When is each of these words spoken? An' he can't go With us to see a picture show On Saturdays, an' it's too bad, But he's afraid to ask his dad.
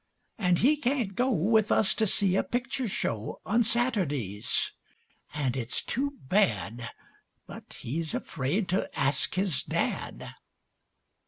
An' 0.39 0.55
he 0.55 0.77
can't 0.77 1.13
go 1.13 1.29
With 1.29 1.71
us 1.71 1.93
to 1.93 2.07
see 2.07 2.35
a 2.35 2.41
picture 2.41 2.87
show 2.87 3.39
On 3.45 3.61
Saturdays, 3.61 4.71
an' 5.35 5.51
it's 5.53 5.83
too 5.83 6.17
bad, 6.23 6.89
But 7.45 7.73
he's 7.81 8.15
afraid 8.15 8.67
to 8.69 8.89
ask 8.99 9.35
his 9.35 9.61
dad. 9.61 10.33